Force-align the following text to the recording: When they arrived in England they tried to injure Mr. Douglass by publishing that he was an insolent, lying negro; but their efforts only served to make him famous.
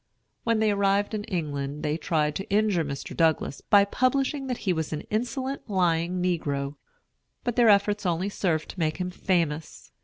When 0.43 0.57
they 0.57 0.71
arrived 0.71 1.13
in 1.13 1.25
England 1.25 1.83
they 1.83 1.95
tried 1.95 2.33
to 2.33 2.49
injure 2.49 2.83
Mr. 2.83 3.15
Douglass 3.15 3.61
by 3.61 3.85
publishing 3.85 4.47
that 4.47 4.57
he 4.65 4.73
was 4.73 4.91
an 4.91 5.01
insolent, 5.11 5.69
lying 5.69 6.19
negro; 6.19 6.73
but 7.43 7.55
their 7.55 7.69
efforts 7.69 8.03
only 8.03 8.27
served 8.29 8.69
to 8.69 8.79
make 8.79 8.97
him 8.97 9.11
famous. 9.11 9.91